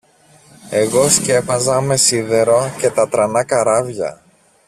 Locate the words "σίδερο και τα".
1.97-3.09